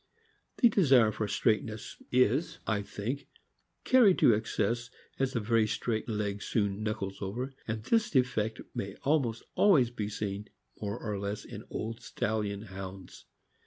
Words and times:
The 0.57 0.67
desire 0.67 1.11
for 1.11 1.27
straightness 1.27 2.01
is, 2.11 2.57
I 2.65 2.81
think, 2.81 3.27
carried 3.83 4.17
to 4.17 4.33
excess, 4.33 4.89
as 5.19 5.33
the 5.33 5.39
very 5.39 5.67
straight 5.67 6.09
leg 6.09 6.41
soon 6.41 6.81
knuckles 6.81 7.21
over; 7.21 7.53
and 7.67 7.83
this 7.83 8.09
defect 8.09 8.61
may 8.73 8.95
almost 9.03 9.43
always 9.53 9.91
be 9.91 10.09
seen 10.09 10.49
more 10.81 10.97
or 10.97 11.19
less 11.19 11.45
in 11.45 11.65
old 11.69 12.01
stallion 12.01 12.63
Hounds. 12.63 13.25